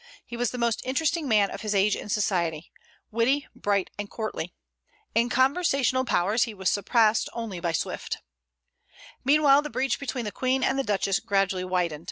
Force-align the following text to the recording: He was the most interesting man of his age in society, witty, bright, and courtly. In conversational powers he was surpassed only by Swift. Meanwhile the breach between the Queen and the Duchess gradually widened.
He 0.25 0.35
was 0.35 0.49
the 0.49 0.57
most 0.57 0.81
interesting 0.83 1.27
man 1.27 1.51
of 1.51 1.61
his 1.61 1.75
age 1.75 1.95
in 1.95 2.09
society, 2.09 2.71
witty, 3.11 3.45
bright, 3.55 3.91
and 3.99 4.09
courtly. 4.09 4.51
In 5.13 5.29
conversational 5.29 6.05
powers 6.05 6.45
he 6.45 6.55
was 6.55 6.71
surpassed 6.71 7.29
only 7.33 7.59
by 7.59 7.73
Swift. 7.73 8.17
Meanwhile 9.23 9.61
the 9.61 9.69
breach 9.69 9.99
between 9.99 10.25
the 10.25 10.31
Queen 10.31 10.63
and 10.63 10.79
the 10.79 10.83
Duchess 10.83 11.19
gradually 11.19 11.63
widened. 11.65 11.99